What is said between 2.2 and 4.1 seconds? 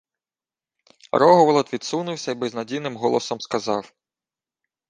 й безнадійним голосом сказав: